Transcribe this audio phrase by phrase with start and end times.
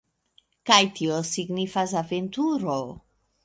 [0.69, 2.79] Kaj tio signifas aventuro!